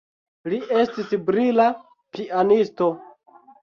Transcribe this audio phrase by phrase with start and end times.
[0.53, 1.69] Li estis brila
[2.19, 2.93] pianisto.